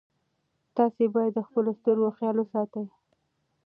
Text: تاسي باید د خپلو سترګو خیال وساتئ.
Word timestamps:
تاسي 0.75 1.05
باید 1.15 1.33
د 1.35 1.39
خپلو 1.47 1.71
سترګو 1.79 2.15
خیال 2.17 2.35
وساتئ. 2.39 2.85